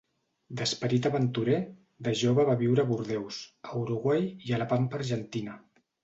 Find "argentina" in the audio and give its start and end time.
5.01-5.55